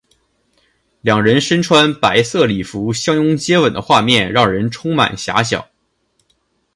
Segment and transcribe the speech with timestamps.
[1.01, 5.63] 两人身穿白色礼服相拥接吻的画面让人充满遐想。